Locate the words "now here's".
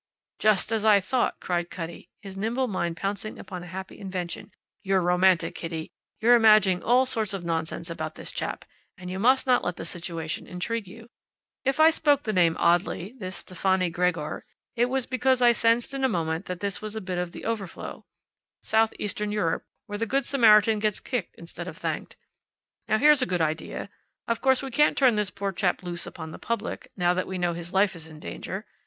22.87-23.21